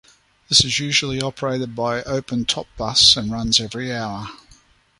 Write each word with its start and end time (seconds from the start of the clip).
This 0.49 0.65
is 0.65 0.79
usually 0.79 1.21
operated 1.21 1.75
by 1.75 1.97
an 1.99 2.05
open 2.07 2.45
top 2.45 2.65
bus, 2.75 3.15
and 3.15 3.31
runs 3.31 3.59
every 3.59 3.93
hour. 3.95 4.29